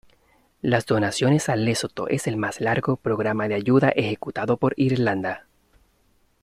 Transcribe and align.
Las 0.63 0.87
donaciones 0.87 1.47
a 1.47 1.55
Lesoto 1.55 2.07
es 2.07 2.25
el 2.25 2.35
más 2.35 2.59
largo 2.59 2.95
programa 2.95 3.47
de 3.47 3.53
ayuda 3.53 3.89
ejecutado 3.89 4.57
por 4.57 4.73
Irlanda. 4.75 5.45